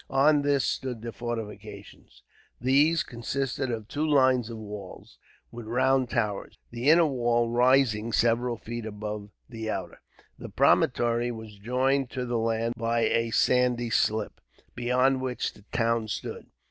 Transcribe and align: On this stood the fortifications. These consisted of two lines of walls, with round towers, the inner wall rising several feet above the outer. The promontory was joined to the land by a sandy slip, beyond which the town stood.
On 0.09 0.41
this 0.41 0.65
stood 0.65 1.03
the 1.03 1.11
fortifications. 1.11 2.23
These 2.59 3.03
consisted 3.03 3.69
of 3.69 3.87
two 3.87 4.03
lines 4.07 4.49
of 4.49 4.57
walls, 4.57 5.19
with 5.51 5.67
round 5.67 6.09
towers, 6.09 6.57
the 6.71 6.89
inner 6.89 7.05
wall 7.05 7.49
rising 7.51 8.11
several 8.11 8.57
feet 8.57 8.87
above 8.87 9.29
the 9.47 9.69
outer. 9.69 10.01
The 10.39 10.49
promontory 10.49 11.29
was 11.29 11.53
joined 11.59 12.09
to 12.13 12.25
the 12.25 12.39
land 12.39 12.73
by 12.77 13.01
a 13.01 13.29
sandy 13.29 13.91
slip, 13.91 14.41
beyond 14.73 15.21
which 15.21 15.53
the 15.53 15.65
town 15.71 16.07
stood. 16.07 16.47